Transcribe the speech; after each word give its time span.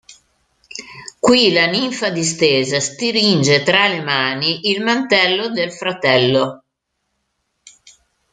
Qui 1.25 1.43
la 1.57 1.65
ninfa 1.73 2.09
distesa 2.15 2.79
stringe 2.85 3.59
tra 3.69 3.83
le 3.93 4.01
mani 4.01 4.71
il 4.71 4.81
mantello 4.81 5.51
del 5.51 5.71
fratello. 5.71 6.43